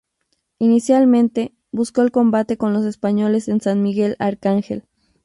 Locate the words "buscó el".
1.71-2.09